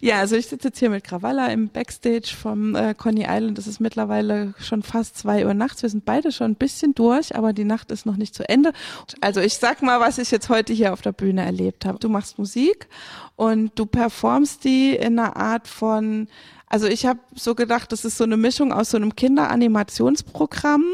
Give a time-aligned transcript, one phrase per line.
[0.00, 3.58] Ja, also ich sitze jetzt hier mit Krawalla im Backstage vom äh, Coney Island.
[3.58, 5.82] Es ist mittlerweile schon fast zwei Uhr nachts.
[5.82, 8.72] Wir sind beide schon ein bisschen durch, aber die Nacht ist noch nicht zu Ende.
[9.20, 11.98] Also ich sag mal, was ich jetzt heute hier auf der Bühne erlebt habe.
[11.98, 12.88] Du machst Musik
[13.36, 16.28] und du performst die in einer Art von
[16.68, 20.84] also ich habe so gedacht, das ist so eine Mischung aus so einem Kinderanimationsprogramm,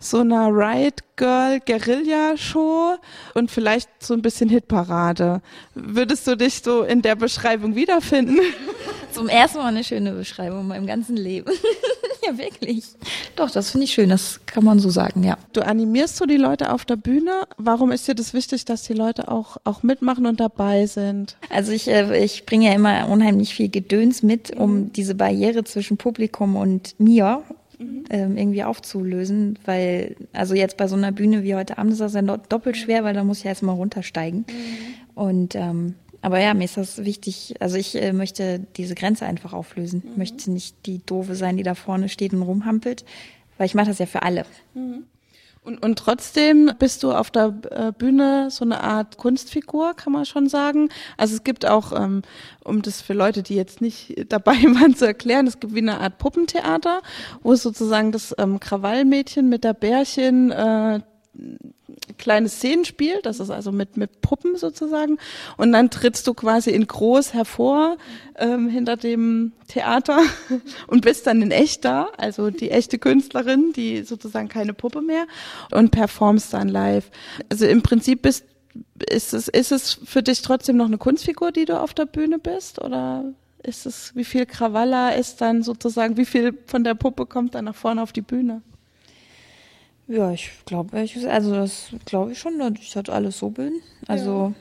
[0.00, 2.96] so einer Riot Girl Guerilla Show
[3.34, 5.40] und vielleicht so ein bisschen Hitparade.
[5.74, 8.40] Würdest du dich so in der Beschreibung wiederfinden?
[9.12, 11.52] Zum ersten Mal eine schöne Beschreibung in meinem ganzen Leben.
[12.26, 12.84] ja, wirklich.
[13.36, 15.36] Doch, das finde ich schön, das kann man so sagen, ja.
[15.52, 17.42] Du animierst so die Leute auf der Bühne.
[17.58, 21.36] Warum ist dir das wichtig, dass die Leute auch, auch mitmachen und dabei sind?
[21.50, 24.92] Also ich, äh, ich bringe ja immer unheimlich viel Gedöns mit, um mhm.
[25.12, 27.42] Diese Barriere zwischen Publikum und mir
[27.78, 28.04] mhm.
[28.10, 32.14] ähm, irgendwie aufzulösen, weil, also jetzt bei so einer Bühne wie heute Abend ist das
[32.14, 34.46] ja doppelt schwer, weil da muss ich erstmal runtersteigen.
[34.48, 35.22] Mhm.
[35.22, 37.56] Und ähm, aber ja, mir ist das wichtig.
[37.58, 40.02] Also ich äh, möchte diese Grenze einfach auflösen.
[40.04, 40.18] Mhm.
[40.18, 43.04] Möchte nicht die Doofe sein, die da vorne steht und rumhampelt,
[43.58, 44.46] weil ich mache das ja für alle.
[44.74, 45.04] Mhm.
[45.64, 50.26] Und, und trotzdem bist du auf der äh, Bühne so eine Art Kunstfigur, kann man
[50.26, 50.88] schon sagen.
[51.16, 52.22] Also es gibt auch, ähm,
[52.64, 56.00] um das für Leute, die jetzt nicht dabei waren zu erklären, es gibt wie eine
[56.00, 57.00] Art Puppentheater,
[57.44, 60.52] wo sozusagen das ähm, Krawallmädchen mit der Bärchen
[61.38, 61.56] äh,
[62.18, 65.18] kleine Szenen spielt, das ist also mit, mit Puppen sozusagen.
[65.56, 67.96] Und dann trittst du quasi in groß hervor
[68.36, 70.20] ähm, hinter dem Theater
[70.86, 75.26] und bist dann in echt da, also die echte Künstlerin, die sozusagen keine Puppe mehr
[75.70, 77.10] und performst dann live.
[77.48, 78.44] Also im Prinzip bist
[79.10, 82.38] ist es, ist es für dich trotzdem noch eine Kunstfigur, die du auf der Bühne
[82.38, 82.80] bist?
[82.80, 83.24] Oder
[83.62, 87.66] ist es, wie viel Krawalla ist dann sozusagen, wie viel von der Puppe kommt dann
[87.66, 88.62] nach vorne auf die Bühne?
[90.08, 93.80] Ja, ich glaube, also das glaube ich schon, dass ich das alles so bin.
[94.06, 94.52] Also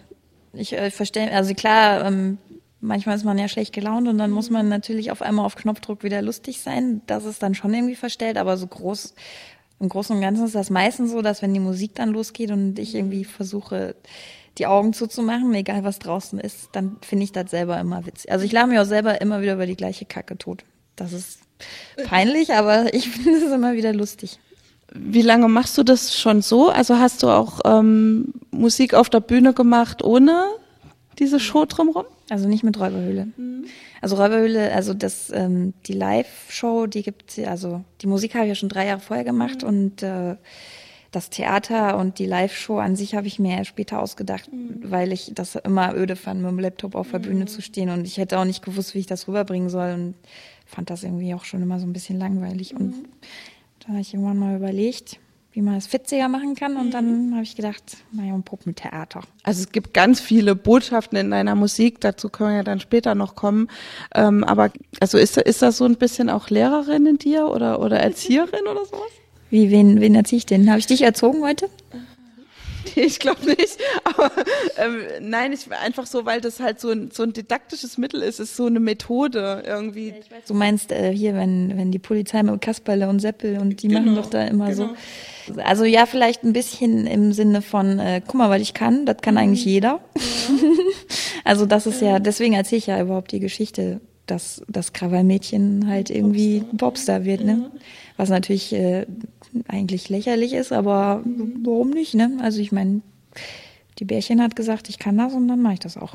[0.53, 0.59] ja.
[0.59, 2.37] ich äh, verstehe, also klar, ähm,
[2.79, 4.35] manchmal ist man ja schlecht gelaunt und dann mhm.
[4.35, 7.01] muss man natürlich auf einmal auf Knopfdruck wieder lustig sein.
[7.07, 9.13] Das ist dann schon irgendwie verstellt, aber so groß,
[9.79, 12.77] im Großen und Ganzen ist das meistens so, dass wenn die Musik dann losgeht und
[12.77, 13.95] ich irgendwie versuche,
[14.57, 18.31] die Augen zuzumachen, egal was draußen ist, dann finde ich das selber immer witzig.
[18.31, 20.65] Also ich lache mir auch selber immer wieder über die gleiche Kacke tot.
[20.95, 21.39] Das ist
[22.05, 24.39] peinlich, aber ich finde es immer wieder lustig.
[24.93, 26.69] Wie lange machst du das schon so?
[26.69, 30.45] Also hast du auch ähm, Musik auf der Bühne gemacht ohne
[31.17, 32.05] diese Show drumherum?
[32.29, 33.27] Also nicht mit Räuberhöhle.
[33.37, 33.65] Mhm.
[34.01, 38.55] Also Räuberhöhle, also das ähm, die Live-Show, die gibt also die Musik habe ich ja
[38.55, 39.67] schon drei Jahre vorher gemacht mhm.
[39.67, 40.35] und äh,
[41.11, 44.79] das Theater und die Live-Show an sich habe ich mir später ausgedacht, mhm.
[44.83, 47.47] weil ich das immer öde fand, mit dem Laptop auf der Bühne mhm.
[47.47, 50.15] zu stehen und ich hätte auch nicht gewusst, wie ich das rüberbringen soll und
[50.65, 52.93] fand das irgendwie auch schon immer so ein bisschen langweilig und
[53.81, 55.17] Da habe ich irgendwann mal überlegt,
[55.53, 56.77] wie man es witziger machen kann.
[56.77, 57.33] Und dann mhm.
[57.33, 59.21] habe ich gedacht, naja, ein Puppentheater.
[59.43, 63.15] Also es gibt ganz viele Botschaften in deiner Musik, dazu können wir ja dann später
[63.15, 63.67] noch kommen.
[64.13, 67.99] Ähm, aber also ist, ist das so ein bisschen auch Lehrerin in dir oder, oder
[67.99, 69.11] Erzieherin oder sowas?
[69.49, 70.69] Wie, wen, wen erziehe ich denn?
[70.69, 71.69] Habe ich dich erzogen heute?
[72.95, 73.77] ich glaube nicht.
[74.03, 74.31] Aber
[74.77, 78.39] ähm, nein, ich einfach so, weil das halt so ein, so ein didaktisches Mittel ist,
[78.39, 80.13] ist so eine Methode irgendwie.
[80.47, 84.01] Du meinst äh, hier, wenn, wenn die Polizei mit Kasperle und Seppel und die genau,
[84.01, 84.89] machen doch da immer genau.
[85.47, 85.61] so.
[85.61, 89.17] Also ja, vielleicht ein bisschen im Sinne von, äh, guck mal, was ich kann, das
[89.21, 89.39] kann mhm.
[89.39, 89.99] eigentlich jeder.
[90.15, 90.21] Ja.
[91.43, 96.09] also das ist ja, deswegen erzähle ich ja überhaupt die Geschichte, dass das Krawallmädchen halt
[96.09, 97.69] irgendwie Popstar, Popstar wird, ne?
[97.73, 97.79] Ja.
[98.21, 99.07] Was natürlich äh,
[99.67, 101.23] eigentlich lächerlich ist, aber
[101.63, 102.37] warum nicht, ne?
[102.39, 103.01] Also ich meine,
[103.97, 106.13] die Bärchen hat gesagt, ich kann das und dann mache ich das auch.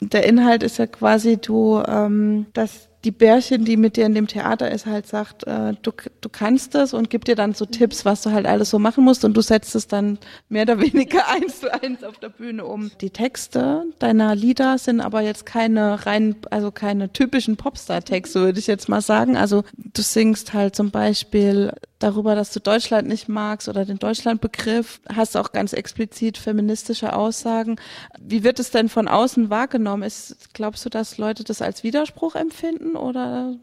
[0.00, 4.28] Der Inhalt ist ja quasi du, ähm, dass die Bärchen, die mit dir in dem
[4.28, 8.04] Theater ist, halt sagt, äh, du, du kannst das und gibt dir dann so Tipps,
[8.04, 10.18] was du halt alles so machen musst und du setzt es dann
[10.48, 12.92] mehr oder weniger eins zu eins auf der Bühne um.
[13.00, 18.68] Die Texte deiner Lieder sind aber jetzt keine rein, also keine typischen Popstar-Texte, würde ich
[18.68, 19.36] jetzt mal sagen.
[19.36, 25.00] Also du singst halt zum Beispiel darüber, dass du Deutschland nicht magst oder den Deutschlandbegriff,
[25.14, 27.76] hast auch ganz explizit feministische Aussagen.
[28.20, 30.02] Wie wird es denn von außen wahrgenommen?
[30.02, 33.56] Ist, glaubst du, dass Leute das als Widerspruch empfinden oder?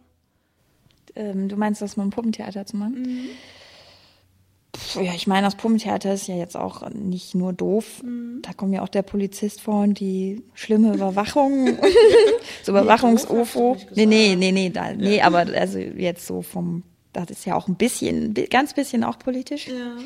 [1.15, 3.01] Ähm, du meinst, das mit dem Puppentheater zu machen?
[3.01, 3.29] Mhm.
[5.03, 8.03] ja, ich meine, das Puppentheater ist ja jetzt auch nicht nur doof.
[8.03, 8.41] Mhm.
[8.41, 11.77] Da kommt ja auch der Polizist vor und die schlimme Überwachung,
[12.63, 13.77] so Überwachungs-UFO.
[13.95, 16.83] Nee, nee, nee, nee, da, nee, aber also jetzt so vom
[17.13, 19.67] das ist ja auch ein bisschen, ganz bisschen auch politisch.
[19.67, 19.97] Ja,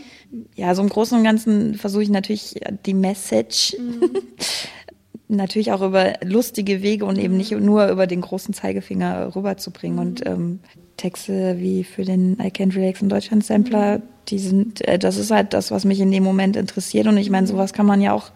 [0.56, 4.12] ja so im Großen und Ganzen versuche ich natürlich die Message mhm.
[5.36, 10.00] natürlich auch über lustige Wege und eben nicht nur über den großen Zeigefinger rüberzubringen.
[10.00, 10.60] Und ähm,
[10.98, 15.32] Texte wie für den I Can't Relax in Deutschland Sampler, die sind, äh, das ist
[15.32, 17.08] halt das, was mich in dem Moment interessiert.
[17.08, 18.32] Und ich meine, sowas kann man ja auch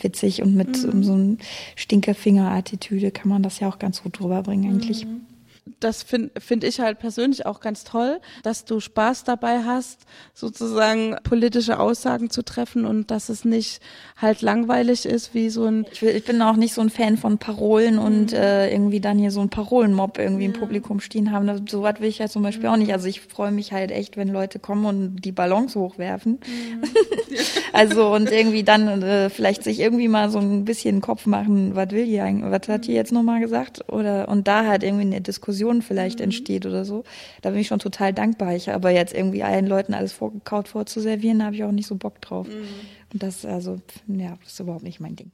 [0.00, 1.02] witzig und mit mhm.
[1.02, 1.38] so einem
[1.76, 5.06] Stinkefinger-Attitüde kann man das ja auch ganz gut rüberbringen eigentlich.
[5.06, 5.31] Mhm
[5.78, 10.00] das finde find ich halt persönlich auch ganz toll, dass du Spaß dabei hast,
[10.34, 13.80] sozusagen politische Aussagen zu treffen und dass es nicht
[14.16, 15.86] halt langweilig ist wie so ein.
[15.92, 18.02] Ich, will, ich bin auch nicht so ein Fan von Parolen mhm.
[18.02, 20.50] und äh, irgendwie dann hier so ein Parolenmob irgendwie ja.
[20.50, 21.46] im Publikum stehen haben.
[21.46, 22.74] Das, so was will ich ja zum Beispiel mhm.
[22.74, 22.92] auch nicht.
[22.92, 26.40] Also ich freue mich halt echt, wenn Leute kommen und die Ballons hochwerfen.
[26.44, 26.82] Mhm.
[27.72, 31.90] also und irgendwie dann äh, vielleicht sich irgendwie mal so ein bisschen Kopf machen, was
[31.90, 33.88] will die eigentlich, was hat die jetzt nochmal gesagt?
[33.88, 36.24] Oder und da halt irgendwie eine Diskussion Diskussion vielleicht mhm.
[36.24, 37.04] entsteht oder so.
[37.42, 38.54] Da bin ich schon total dankbar.
[38.54, 41.96] Ich aber jetzt irgendwie allen Leuten alles vorgekaut vorzuservieren, da habe ich auch nicht so
[41.96, 42.48] Bock drauf.
[42.48, 42.64] Mhm.
[43.12, 45.30] Und das also ja, das ist überhaupt nicht mein Ding.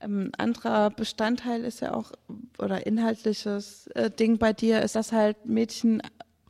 [0.00, 2.12] Ein ähm, anderer Bestandteil ist ja auch
[2.58, 6.02] oder inhaltliches äh, Ding bei dir ist, dass halt Mädchen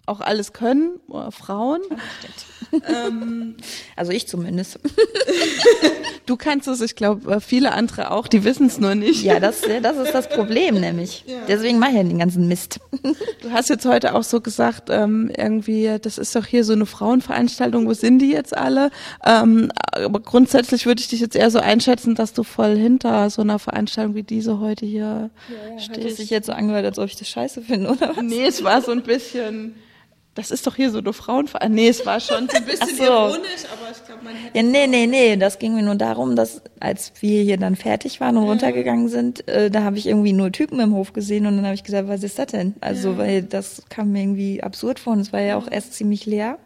[0.08, 1.80] auch alles können, oder Frauen.
[2.72, 3.56] ähm,
[3.96, 4.78] also ich zumindest.
[6.26, 9.22] du kannst es, ich glaube, äh, viele andere auch, die wissen es nur nicht.
[9.22, 11.24] Ja, das, das ist das Problem nämlich.
[11.26, 11.36] Ja.
[11.46, 12.80] Deswegen mache ich ja den ganzen Mist.
[13.42, 16.86] Du hast jetzt heute auch so gesagt, ähm, irgendwie, das ist doch hier so eine
[16.86, 18.90] Frauenveranstaltung, wo sind die jetzt alle?
[19.24, 23.42] Ähm, aber grundsätzlich würde ich dich jetzt eher so einschätzen, dass du voll hinter so
[23.42, 26.10] einer Veranstaltung wie diese heute hier ja, ja, stehst.
[26.10, 28.22] Hat sich jetzt so angehört, als ob ich das scheiße finde, oder was?
[28.22, 29.74] Nee, es war so ein bisschen
[30.38, 31.72] das ist doch hier so eine Frauenverein.
[31.72, 33.02] Nee, es war schon ein bisschen so.
[33.02, 34.56] ironisch, aber ich glaube, man hätte.
[34.56, 35.36] Ja, nee, nee, nee.
[35.36, 38.50] Das ging mir nur darum, dass als wir hier dann fertig waren und ja.
[38.50, 41.74] runtergegangen sind, äh, da habe ich irgendwie nur Typen im Hof gesehen und dann habe
[41.74, 42.76] ich gesagt, was ist das denn?
[42.80, 43.18] Also, ja.
[43.18, 46.58] weil das kam mir irgendwie absurd vor und es war ja auch erst ziemlich leer.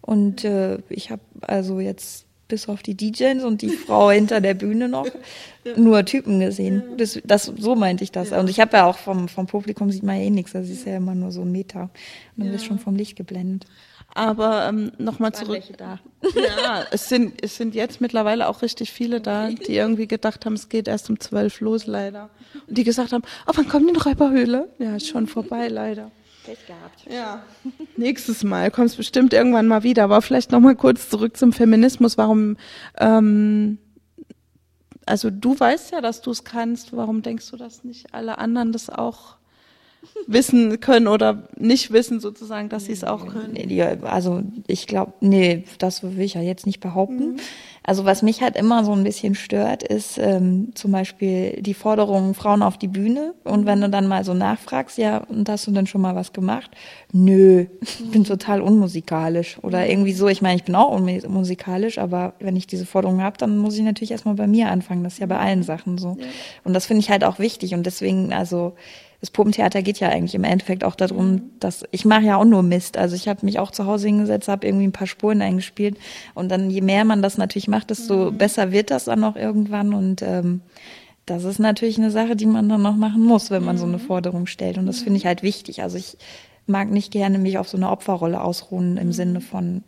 [0.00, 4.52] Und äh, ich habe also jetzt bis auf die DJs und die Frau hinter der
[4.54, 5.76] Bühne noch ja.
[5.76, 6.82] nur Typen gesehen.
[6.90, 6.96] Ja.
[6.96, 8.30] Das, das, so meinte ich das.
[8.30, 8.40] Ja.
[8.40, 10.52] Und ich habe ja auch vom, vom Publikum sieht man ja eh nichts.
[10.52, 11.90] Das ist ja immer nur so ein Meter.
[12.36, 13.66] Und dann wirst schon vom Licht geblendet.
[14.14, 15.62] Aber ähm, nochmal zurück.
[15.78, 16.00] Da.
[16.34, 20.54] Ja, es sind, es sind jetzt mittlerweile auch richtig viele da, die irgendwie gedacht haben,
[20.54, 22.28] es geht erst um zwölf los, leider.
[22.66, 24.68] Und die gesagt haben, oh, wann kommt die noch Räuberhöhle?
[24.78, 26.10] Ja, ist schon vorbei, leider.
[26.44, 27.06] Pech gehabt.
[27.10, 27.42] Ja.
[27.96, 30.04] Nächstes Mal kommst bestimmt irgendwann mal wieder.
[30.04, 32.18] Aber vielleicht noch mal kurz zurück zum Feminismus.
[32.18, 32.56] Warum?
[32.98, 33.78] Ähm,
[35.06, 36.96] also du weißt ja, dass du es kannst.
[36.96, 39.36] Warum denkst du, dass nicht alle anderen das auch
[40.26, 43.56] wissen können oder nicht wissen sozusagen, dass sie es auch können?
[44.02, 47.32] Also ich glaube, nee, das will ich ja jetzt nicht behaupten.
[47.32, 47.36] Mhm.
[47.82, 52.34] Also was mich halt immer so ein bisschen stört, ist ähm, zum Beispiel die Forderung
[52.34, 53.34] Frauen auf die Bühne.
[53.44, 56.32] Und wenn du dann mal so nachfragst, ja, und hast du denn schon mal was
[56.32, 56.70] gemacht?
[57.12, 59.58] Nö, ich bin total unmusikalisch.
[59.62, 63.38] Oder irgendwie so, ich meine, ich bin auch unmusikalisch, aber wenn ich diese Forderung habe,
[63.38, 65.02] dann muss ich natürlich erstmal bei mir anfangen.
[65.02, 66.18] Das ist ja bei allen Sachen so.
[66.64, 67.74] Und das finde ich halt auch wichtig.
[67.74, 68.74] Und deswegen, also
[69.20, 71.42] das Puppentheater geht ja eigentlich im Endeffekt auch darum, mhm.
[71.60, 72.96] dass ich mache ja auch nur Mist.
[72.96, 75.98] Also ich habe mich auch zu Hause hingesetzt, habe irgendwie ein paar Spuren eingespielt
[76.34, 78.38] und dann je mehr man das natürlich macht, desto mhm.
[78.38, 80.62] besser wird das dann auch irgendwann und ähm,
[81.26, 83.80] das ist natürlich eine Sache, die man dann noch machen muss, wenn man mhm.
[83.80, 84.02] so eine mhm.
[84.02, 85.82] Forderung stellt und das finde ich halt wichtig.
[85.82, 86.16] Also ich
[86.66, 89.12] mag nicht gerne mich auf so eine Opferrolle ausruhen im mhm.
[89.12, 89.84] Sinne von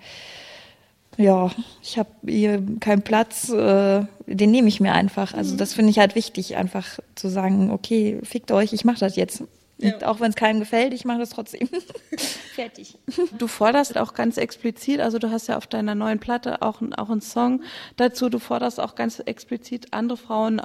[1.19, 1.51] ja,
[1.83, 5.35] ich habe hier keinen Platz, äh, den nehme ich mir einfach.
[5.35, 5.59] Also mhm.
[5.59, 9.45] das finde ich halt wichtig, einfach zu sagen, okay, fickt euch, ich mache das jetzt.
[9.79, 10.07] Ja.
[10.07, 11.69] auch wenn es keinem gefällt, ich mache das trotzdem.
[12.55, 12.99] Fertig.
[13.37, 17.11] Du forderst auch ganz explizit, also du hast ja auf deiner neuen Platte auch, auch
[17.11, 17.63] einen Song
[17.97, 20.63] dazu, du forderst auch ganz explizit andere Frauen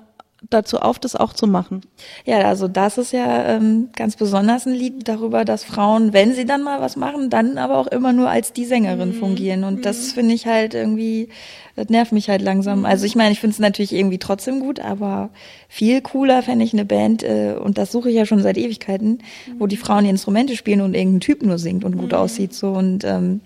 [0.49, 1.81] dazu auf, das auch zu machen.
[2.25, 6.45] Ja, also das ist ja ähm, ganz besonders ein Lied darüber, dass Frauen, wenn sie
[6.45, 9.19] dann mal was machen, dann aber auch immer nur als die Sängerin mhm.
[9.19, 9.63] fungieren.
[9.63, 9.81] Und mhm.
[9.81, 11.29] das finde ich halt irgendwie,
[11.75, 12.85] das nervt mich halt langsam.
[12.85, 15.29] Also ich meine, ich finde es natürlich irgendwie trotzdem gut, aber
[15.69, 19.19] viel cooler fände ich eine Band, äh, und das suche ich ja schon seit Ewigkeiten,
[19.47, 19.59] mhm.
[19.59, 22.17] wo die Frauen die Instrumente spielen und irgendein Typ nur singt und gut mhm.
[22.17, 22.53] aussieht.
[22.53, 23.41] So und ähm,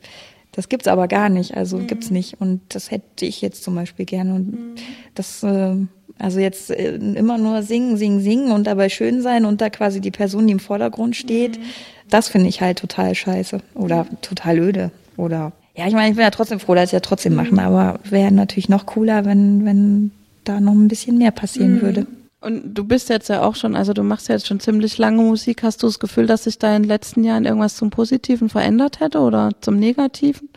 [0.52, 1.88] das gibt's aber gar nicht, also mhm.
[1.88, 2.42] gibt's nicht.
[2.42, 4.36] Und das hätte ich jetzt zum Beispiel gerne.
[4.36, 4.76] Und mhm.
[5.16, 5.76] das äh,
[6.22, 10.02] also jetzt äh, immer nur singen, singen, singen und dabei schön sein und da quasi
[10.02, 11.64] die Person, die im Vordergrund steht, mhm.
[12.10, 16.24] das finde ich halt total scheiße oder total öde oder ja, ich meine, ich bin
[16.24, 17.60] ja trotzdem froh, dass sie ja trotzdem machen, mhm.
[17.60, 20.12] aber wäre natürlich noch cooler, wenn wenn
[20.44, 21.82] da noch ein bisschen mehr passieren mhm.
[21.82, 22.08] würde.
[22.42, 25.22] Und du bist jetzt ja auch schon, also du machst ja jetzt schon ziemlich lange
[25.22, 25.62] Musik.
[25.62, 29.00] Hast du das Gefühl, dass sich da in den letzten Jahren irgendwas zum Positiven verändert
[29.00, 30.50] hätte oder zum Negativen?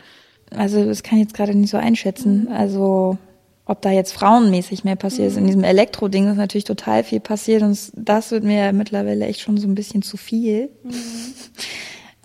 [0.49, 2.47] Also das kann ich jetzt gerade nicht so einschätzen.
[2.51, 3.19] Also
[3.65, 5.37] ob da jetzt frauenmäßig mehr passiert ist.
[5.37, 9.41] In diesem Elektro-Ding ist natürlich total viel passiert und das wird mir ja mittlerweile echt
[9.41, 10.69] schon so ein bisschen zu viel.
[10.83, 10.93] Mhm.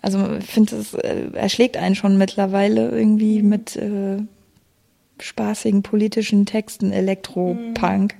[0.03, 4.17] Also ich finde, es äh, erschlägt einen schon mittlerweile irgendwie mit äh,
[5.19, 8.15] spaßigen politischen Texten, Elektro-Punk.
[8.15, 8.19] Mhm.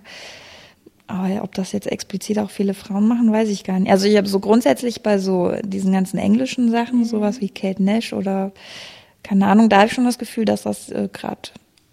[1.08, 3.92] Aber ob das jetzt explizit auch viele Frauen machen, weiß ich gar nicht.
[3.92, 7.06] Also ich habe so grundsätzlich bei so diesen ganzen englischen Sachen, mhm.
[7.06, 8.52] sowas wie Kate Nash oder
[9.24, 11.50] keine Ahnung, da habe ich schon das Gefühl, dass das äh, gerade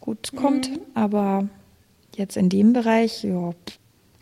[0.08, 0.70] gut kommt.
[0.70, 0.80] Mhm.
[0.94, 1.48] Aber
[2.16, 3.52] jetzt in dem Bereich, ja.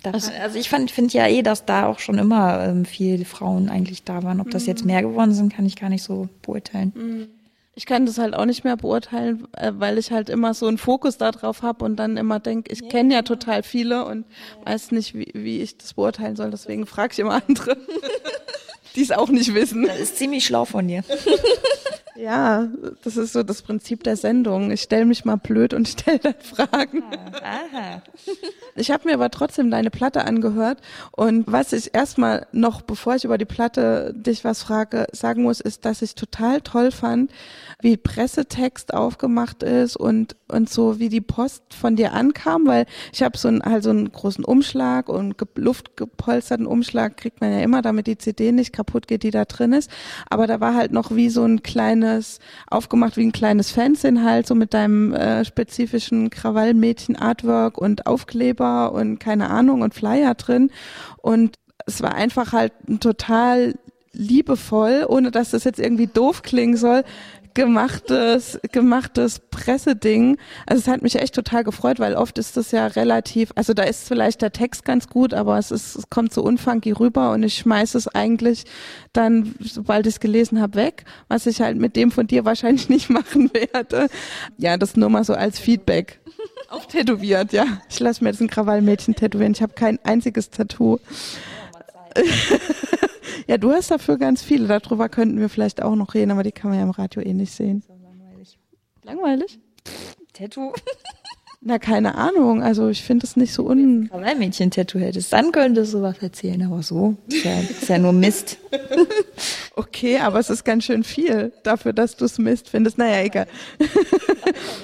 [0.03, 4.05] Also, also, ich finde ja eh, dass da auch schon immer ähm, viele Frauen eigentlich
[4.05, 4.41] da waren.
[4.41, 4.89] Ob das jetzt mhm.
[4.89, 6.93] mehr geworden sind, kann ich gar nicht so beurteilen.
[6.95, 7.29] Mhm.
[7.75, 10.79] Ich kann das halt auch nicht mehr beurteilen, äh, weil ich halt immer so einen
[10.79, 14.25] Fokus darauf habe und dann immer denke, ich kenne ja total viele und
[14.65, 16.51] weiß nicht, wie, wie ich das beurteilen soll.
[16.51, 17.77] Deswegen frage ich immer andere,
[18.97, 19.87] die es auch nicht wissen.
[19.87, 21.03] Das ist ziemlich schlau von dir.
[22.19, 22.69] Ja,
[23.03, 24.71] das ist so das Prinzip der Sendung.
[24.71, 27.03] Ich stelle mich mal blöd und stelle dann Fragen.
[27.43, 28.03] Aha.
[28.79, 30.83] Ich habe mir aber trotzdem deine Platte angehört
[31.13, 35.61] und was ich erstmal noch, bevor ich über die Platte dich was frage, sagen muss,
[35.61, 37.31] ist, dass ich total toll fand,
[37.81, 43.23] wie Pressetext aufgemacht ist und und so wie die Post von dir ankam, weil ich
[43.23, 47.83] habe so einen halt so einen großen Umschlag und luftgepolsterten Umschlag kriegt man ja immer,
[47.83, 49.91] damit die CD nicht kaputt geht, die da drin ist.
[50.31, 52.06] Aber da war halt noch wie so ein kleines
[52.69, 58.93] aufgemacht wie ein kleines Fanzine halt so mit deinem äh, spezifischen Krawallmädchen Artwork und Aufkleber
[58.93, 60.71] und keine Ahnung und Flyer drin.
[61.19, 63.75] Und es war einfach halt ein total
[64.13, 67.05] liebevoll, ohne dass das jetzt irgendwie doof klingen soll,
[67.57, 70.37] gemachtes, gemachtes Presseding.
[70.67, 73.85] Also es hat mich echt total gefreut, weil oft ist das ja relativ, also da
[73.85, 77.43] ist vielleicht der Text ganz gut, aber es ist, es kommt so unfunky rüber und
[77.43, 78.65] ich schmeiße es eigentlich
[79.15, 82.89] dann, sobald ich es gelesen habe, weg, was ich halt mit dem von dir wahrscheinlich
[82.91, 84.09] nicht machen werde.
[84.59, 86.21] Ja, das nur mal so als Feedback.
[86.69, 87.65] Auf tätowiert, ja.
[87.89, 89.53] Ich lasse mir jetzt ein Krawallmädchen tätowieren.
[89.53, 90.99] Ich habe kein einziges Tattoo.
[93.47, 94.67] Ja, du hast dafür ganz viele.
[94.67, 97.33] Darüber könnten wir vielleicht auch noch reden, aber die kann man ja im Radio eh
[97.33, 97.83] nicht sehen.
[97.89, 98.59] langweilig.
[99.05, 99.59] Langweilig?
[100.33, 100.73] Tattoo?
[101.61, 102.63] Na, keine Ahnung.
[102.63, 104.09] Also ich finde es nicht so un...
[104.13, 106.63] Aber ein Mädchen-Tattoo hättest, dann könntest du was erzählen.
[106.65, 108.59] Aber so ist ja, ist ja nur Mist.
[109.77, 112.99] okay, aber es ist ganz schön viel dafür, dass du es Mist findest.
[112.99, 113.47] Naja, egal.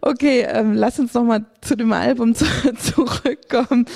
[0.00, 2.44] Okay, ähm, lass uns noch mal zu dem Album zu,
[2.76, 3.86] zurückkommen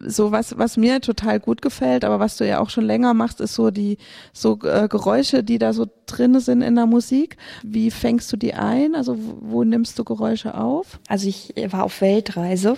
[0.00, 3.40] so was, was mir total gut gefällt, aber was du ja auch schon länger machst,
[3.40, 3.96] ist so die
[4.32, 7.38] so äh, Geräusche, die da so drinne sind in der Musik.
[7.62, 8.94] Wie fängst du die ein?
[8.94, 11.00] Also wo, nimmst du Geräusche auf?
[11.08, 12.76] Also ich war auf Weltreise.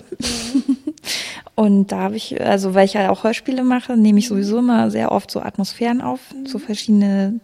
[1.55, 4.89] Und da habe ich, also weil ich ja auch Hörspiele mache, nehme ich sowieso immer
[4.89, 7.39] sehr oft so Atmosphären auf, so verschiedene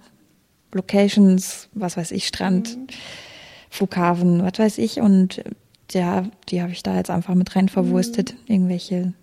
[0.72, 2.88] Locations, was weiß ich, Strand, mhm.
[3.70, 5.02] Flughafen, was weiß ich.
[5.02, 5.44] Und
[5.92, 8.34] ja, die habe ich da jetzt einfach mit rein verwurstet.
[8.34, 8.54] Mhm.
[8.54, 9.14] Irgendwelche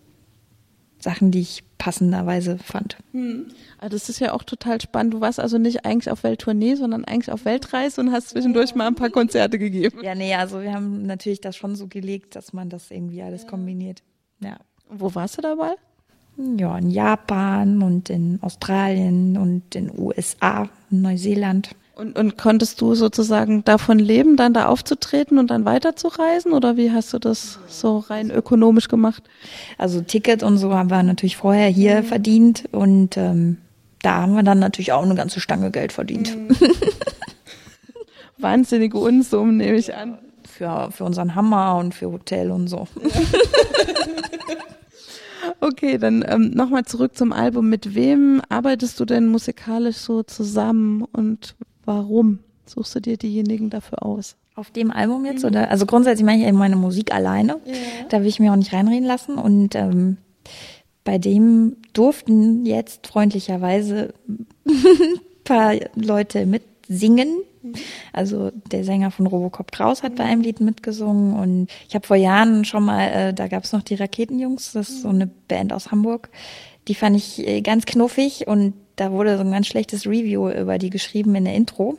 [1.00, 2.98] Sachen, die ich passenderweise fand.
[3.12, 3.46] Hm.
[3.78, 5.14] Also das ist ja auch total spannend.
[5.14, 8.86] Du warst also nicht eigentlich auf Welttournee, sondern eigentlich auf Weltreise und hast zwischendurch mal
[8.86, 10.00] ein paar Konzerte gegeben.
[10.02, 13.46] Ja, nee, also wir haben natürlich das schon so gelegt, dass man das irgendwie alles
[13.46, 14.02] kombiniert.
[14.40, 14.58] Ja.
[14.90, 15.74] Wo warst du dabei?
[16.36, 21.70] Ja, in Japan und in Australien und in USA, in Neuseeland.
[22.00, 26.52] Und, und konntest du sozusagen davon leben, dann da aufzutreten und dann weiterzureisen?
[26.52, 29.22] Oder wie hast du das so rein ökonomisch gemacht?
[29.76, 32.06] Also Ticket und so haben wir natürlich vorher hier mhm.
[32.06, 33.58] verdient und ähm,
[34.00, 36.34] da haben wir dann natürlich auch eine ganze Stange Geld verdient.
[36.34, 36.56] Mhm.
[38.38, 40.16] Wahnsinnige Unsummen, nehme ich an.
[40.48, 42.88] Für, für unseren Hammer und für Hotel und so.
[43.02, 43.10] Ja.
[45.62, 47.68] Okay, dann ähm, nochmal zurück zum Album.
[47.68, 54.04] Mit wem arbeitest du denn musikalisch so zusammen und Warum suchst du dir diejenigen dafür
[54.04, 54.36] aus?
[54.54, 55.42] Auf dem Album jetzt?
[55.42, 55.48] Mhm.
[55.48, 55.70] Oder?
[55.70, 57.60] Also grundsätzlich mache ich eben meine Musik alleine.
[57.64, 57.74] Ja.
[58.08, 59.36] Da will ich mir auch nicht reinreden lassen.
[59.36, 60.18] Und ähm,
[61.04, 64.46] bei dem durften jetzt freundlicherweise ein
[65.44, 67.42] paar Leute mitsingen.
[68.12, 72.16] Also der Sänger von Robocop Kraus hat bei einem Lied mitgesungen und ich habe vor
[72.16, 75.72] Jahren schon mal, äh, da gab es noch die Raketenjungs, das ist so eine Band
[75.74, 76.30] aus Hamburg.
[76.88, 80.78] Die fand ich äh, ganz knuffig und da wurde so ein ganz schlechtes Review über
[80.78, 81.98] die geschrieben in der Intro.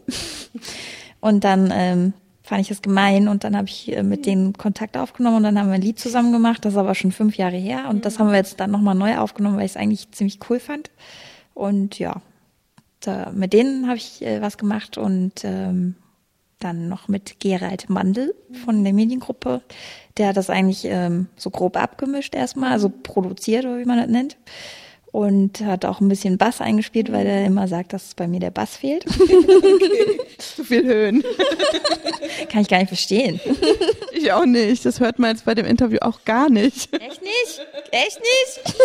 [1.21, 4.97] Und dann ähm, fand ich es gemein und dann habe ich äh, mit denen Kontakt
[4.97, 6.65] aufgenommen und dann haben wir ein Lied zusammen gemacht.
[6.65, 9.17] Das ist aber schon fünf Jahre her und das haben wir jetzt dann nochmal neu
[9.17, 10.91] aufgenommen, weil ich es eigentlich ziemlich cool fand.
[11.53, 12.21] Und ja,
[12.99, 15.95] da, mit denen habe ich äh, was gemacht und ähm,
[16.59, 19.61] dann noch mit Gerald Mandel von der Mediengruppe.
[20.17, 24.09] Der hat das eigentlich ähm, so grob abgemischt erstmal, also produziert oder wie man das
[24.09, 24.37] nennt
[25.11, 28.51] und hat auch ein bisschen Bass eingespielt, weil er immer sagt, dass bei mir der
[28.51, 29.05] Bass fehlt.
[29.19, 30.19] okay.
[30.37, 31.23] Zu viel Höhen.
[32.49, 33.39] Kann ich gar nicht verstehen.
[34.13, 34.85] Ich auch nicht.
[34.85, 36.93] Das hört man jetzt bei dem Interview auch gar nicht.
[36.93, 37.67] Echt nicht?
[37.89, 38.75] Echt nicht?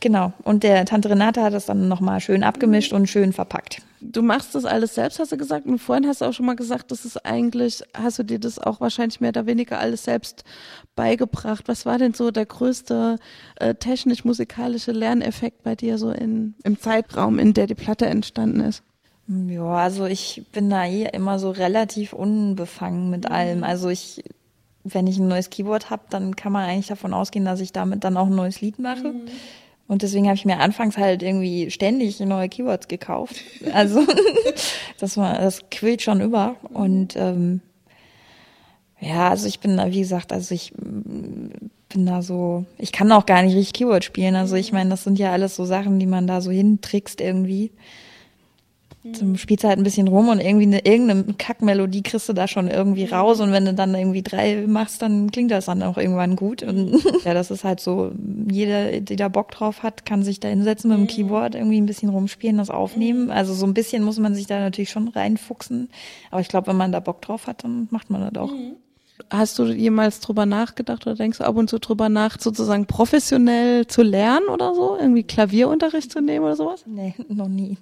[0.00, 0.32] Genau.
[0.42, 3.82] Und der Tante Renate hat das dann nochmal schön abgemischt und schön verpackt.
[4.00, 5.66] Du machst das alles selbst, hast du gesagt.
[5.66, 8.58] Und vorhin hast du auch schon mal gesagt, das ist eigentlich, hast du dir das
[8.58, 10.44] auch wahrscheinlich mehr oder weniger alles selbst
[10.96, 11.68] beigebracht.
[11.68, 13.18] Was war denn so der größte
[13.56, 18.82] äh, technisch-musikalische Lerneffekt bei dir so in, im Zeitraum, in der die Platte entstanden ist?
[19.28, 23.62] Ja, also ich bin da eh immer so relativ unbefangen mit allem.
[23.62, 24.24] Also ich,
[24.82, 28.02] wenn ich ein neues Keyboard habe, dann kann man eigentlich davon ausgehen, dass ich damit
[28.02, 29.12] dann auch ein neues Lied mache.
[29.12, 29.28] Mhm.
[29.90, 33.42] Und deswegen habe ich mir anfangs halt irgendwie ständig neue Keywords gekauft.
[33.72, 34.06] Also
[35.00, 36.54] das war, das quillt schon über.
[36.72, 37.60] Und ähm,
[39.00, 43.26] ja, also ich bin da, wie gesagt, also ich bin da so, ich kann auch
[43.26, 44.36] gar nicht richtig Keyword spielen.
[44.36, 47.72] Also ich meine, das sind ja alles so Sachen, die man da so hintrickst irgendwie.
[49.14, 52.68] Zum spielst halt ein bisschen rum und irgendwie eine, irgendeine Kackmelodie kriegst du da schon
[52.68, 56.36] irgendwie raus und wenn du dann irgendwie drei machst, dann klingt das dann auch irgendwann
[56.36, 58.12] gut und ja, das ist halt so,
[58.50, 61.86] jeder, der da Bock drauf hat, kann sich da hinsetzen mit dem Keyboard, irgendwie ein
[61.86, 63.30] bisschen rumspielen, das aufnehmen.
[63.30, 65.88] Also so ein bisschen muss man sich da natürlich schon reinfuchsen,
[66.30, 68.52] aber ich glaube, wenn man da Bock drauf hat, dann macht man das auch.
[68.52, 68.76] Mhm.
[69.28, 73.86] Hast du jemals drüber nachgedacht oder denkst du ab und zu drüber nach, sozusagen professionell
[73.86, 74.96] zu lernen oder so?
[74.98, 76.84] Irgendwie Klavierunterricht zu nehmen oder sowas?
[76.86, 77.76] Nee, noch nie.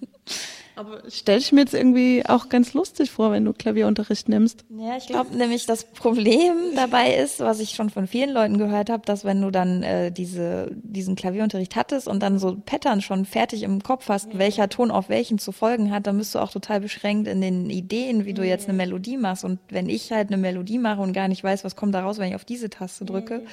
[0.78, 4.64] Aber stelle ich mir jetzt irgendwie auch ganz lustig vor, wenn du Klavierunterricht nimmst.
[4.70, 8.88] Ja, ich glaube nämlich, das Problem dabei ist, was ich schon von vielen Leuten gehört
[8.88, 13.25] habe, dass wenn du dann äh, diese, diesen Klavierunterricht hattest und dann so Pattern schon
[13.25, 14.38] fertig im Kopf hast, ja.
[14.38, 17.70] welcher Ton auf welchen zu folgen hat, dann bist du auch total beschränkt in den
[17.70, 19.44] Ideen, wie du jetzt eine Melodie machst.
[19.44, 22.18] Und wenn ich halt eine Melodie mache und gar nicht weiß, was kommt da raus,
[22.18, 23.50] wenn ich auf diese Taste drücke, ja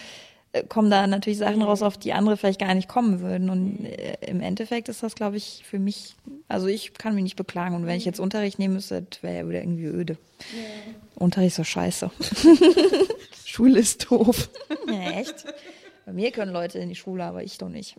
[0.63, 3.49] kommen da natürlich Sachen raus, auf die andere vielleicht gar nicht kommen würden.
[3.49, 6.15] Und äh, im Endeffekt ist das, glaube ich, für mich,
[6.47, 7.75] also ich kann mich nicht beklagen.
[7.75, 10.17] Und wenn ich jetzt Unterricht nehmen müsste, wäre ja wieder irgendwie öde.
[10.39, 10.93] Ja.
[11.15, 12.11] Unterricht ist so scheiße.
[13.45, 14.49] Schule ist doof.
[14.87, 15.45] Ja, echt?
[16.05, 17.95] Bei mir können Leute in die Schule, aber ich doch nicht.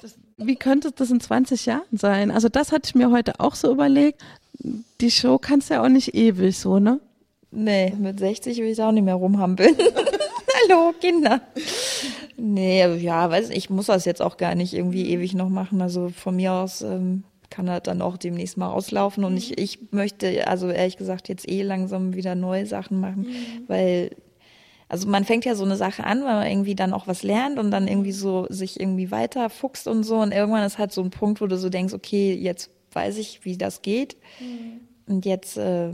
[0.00, 2.30] Das, wie könnte das in 20 Jahren sein?
[2.30, 4.22] Also das hatte ich mir heute auch so überlegt.
[5.00, 7.00] Die Show kannst du ja auch nicht ewig so, ne?
[7.50, 9.76] Nee, mit 60 will ich da auch nicht mehr rumhampeln.
[10.68, 11.40] Hallo, Kinder.
[12.36, 15.80] Nee, ja, weiß ich muss das jetzt auch gar nicht irgendwie ewig noch machen.
[15.80, 19.24] Also von mir aus ähm, kann das dann auch demnächst mal auslaufen.
[19.24, 23.68] Und ich, ich möchte, also ehrlich gesagt, jetzt eh langsam wieder neue Sachen machen, mhm.
[23.68, 24.10] weil
[24.90, 27.58] also man fängt ja so eine Sache an, weil man irgendwie dann auch was lernt
[27.58, 30.16] und dann irgendwie so sich irgendwie weiter fuchst und so.
[30.16, 33.44] Und irgendwann ist halt so ein Punkt, wo du so denkst, okay, jetzt weiß ich,
[33.44, 34.16] wie das geht.
[34.40, 34.80] Mhm.
[35.06, 35.90] Und jetzt äh,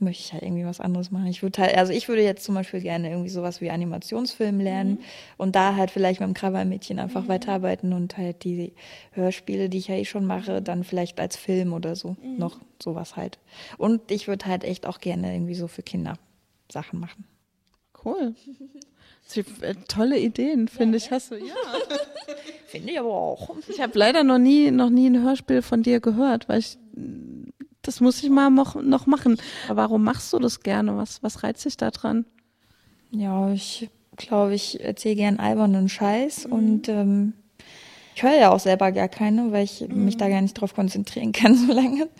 [0.00, 1.26] möchte ich halt irgendwie was anderes machen.
[1.26, 4.92] Ich würde halt, also ich würde jetzt zum Beispiel gerne irgendwie sowas wie Animationsfilm lernen
[4.92, 5.04] mhm.
[5.36, 7.28] und da halt vielleicht mit dem Krawallmädchen einfach mhm.
[7.28, 8.72] weiterarbeiten und halt die
[9.12, 12.38] Hörspiele, die ich ja eh schon mache, dann vielleicht als Film oder so mhm.
[12.38, 13.38] noch sowas halt.
[13.76, 16.14] Und ich würde halt echt auch gerne irgendwie so für Kinder
[16.70, 17.24] Sachen machen.
[18.04, 18.34] Cool.
[19.60, 21.36] Äh, tolle Ideen, finde ja, ich, hast du.
[21.36, 21.54] Ja.
[22.66, 23.54] finde ich aber auch.
[23.68, 26.78] Ich habe leider noch nie, noch nie ein Hörspiel von dir gehört, weil ich
[27.88, 29.38] das muss ich mal noch, noch machen.
[29.66, 30.98] Warum machst du das gerne?
[30.98, 32.26] Was, was reizt dich da dran?
[33.10, 36.52] Ja, ich glaube, ich erzähle gern albernen Scheiß mhm.
[36.52, 37.32] und ähm,
[38.14, 40.04] ich höre ja auch selber gar keine, weil ich mhm.
[40.04, 42.04] mich da gar nicht drauf konzentrieren kann so lange.
[42.04, 42.10] Mhm.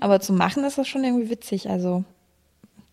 [0.00, 1.70] Aber zu machen ist das schon irgendwie witzig.
[1.70, 2.02] Also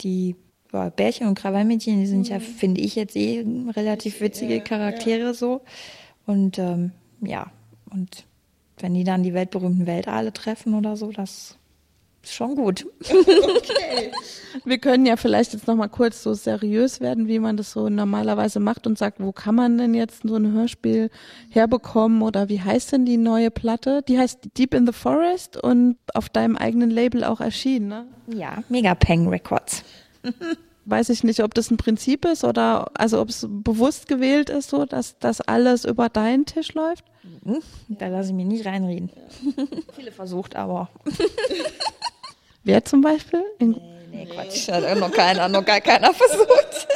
[0.02, 0.36] die
[0.72, 2.44] ja, Bärchen und Krawallmädchen, die sind ja, mhm.
[2.44, 5.34] finde ich jetzt eh relativ witzige Charaktere ja.
[5.34, 5.62] so.
[6.28, 7.48] Und ähm, ja,
[7.90, 8.26] und
[8.78, 11.59] wenn die dann die weltberühmten Weltale treffen oder so, das
[12.24, 12.86] schon gut.
[13.02, 14.12] Okay.
[14.66, 17.90] Wir können ja vielleicht jetzt noch mal kurz so seriös werden, wie man das so
[17.90, 21.10] normalerweise macht und sagt, wo kann man denn jetzt so ein Hörspiel
[21.50, 24.02] herbekommen oder wie heißt denn die neue Platte?
[24.08, 28.08] Die heißt Deep in the Forest und auf deinem eigenen Label auch erschienen, ne?
[28.28, 29.84] Ja, Megapeng Records.
[30.86, 34.72] Weiß ich nicht, ob das ein Prinzip ist oder also ob es bewusst gewählt ist,
[34.72, 37.06] so dass das alles über deinen Tisch läuft.
[37.44, 37.62] Mhm.
[37.90, 39.12] Da lasse ich mich nicht reinreden.
[39.96, 40.90] Viele versucht, aber.
[42.70, 43.44] Wer zum Beispiel?
[43.58, 43.80] In nee,
[44.12, 44.70] nee, Quatsch.
[44.70, 46.88] Hat noch keiner, noch gar keiner versucht.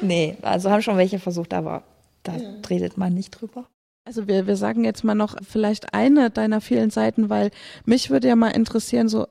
[0.00, 1.82] nee, also haben schon welche versucht, aber
[2.22, 2.48] da ja.
[2.70, 3.66] redet man nicht drüber.
[4.04, 7.50] Also wir, wir sagen jetzt mal noch vielleicht eine deiner vielen Seiten, weil
[7.84, 9.26] mich würde ja mal interessieren, so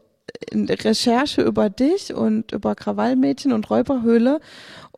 [0.49, 4.41] in Recherche über dich und über Krawallmädchen und Räuberhöhle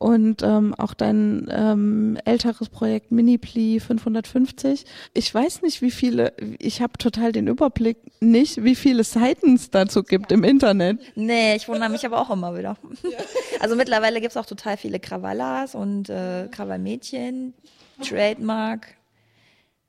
[0.04, 4.84] und ähm, auch dein ähm, älteres Projekt Mini-Pli 550.
[5.14, 9.70] Ich weiß nicht, wie viele, ich habe total den Überblick nicht, wie viele Seiten es
[9.70, 11.00] dazu gibt im Internet.
[11.16, 12.76] Nee, ich wundere mich aber auch immer wieder.
[13.04, 13.18] Ja.
[13.62, 17.54] Also mittlerweile gibt es auch total viele Krawallas und äh, Krawallmädchen,
[18.02, 18.96] Trademark.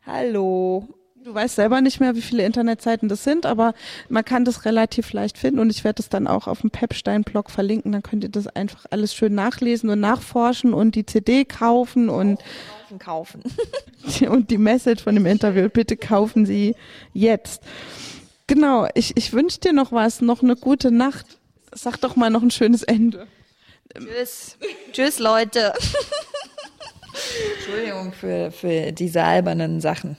[0.07, 0.87] Hallo.
[1.25, 3.73] Du weißt selber nicht mehr, wie viele Internetseiten das sind, aber
[4.11, 7.51] man kann das relativ leicht finden und ich werde das dann auch auf dem Pepstein-Blog
[7.51, 7.93] verlinken.
[7.93, 12.41] Dann könnt ihr das einfach alles schön nachlesen und nachforschen und die CD kaufen und
[12.99, 13.43] kaufen.
[14.29, 16.77] und die Message von dem Interview, bitte kaufen Sie
[17.15, 17.63] jetzt.
[18.47, 21.25] Genau, ich, ich wünsche dir noch was, noch eine gute Nacht.
[21.73, 23.27] Sag doch mal noch ein schönes Ende.
[23.97, 24.59] Tschüss.
[24.93, 25.73] Tschüss, Leute.
[27.57, 30.19] Entschuldigung für, für diese albernen Sachen.